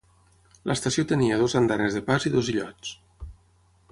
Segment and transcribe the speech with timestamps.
[0.71, 2.97] L'estació tenia dues andanes de pas i dos illots.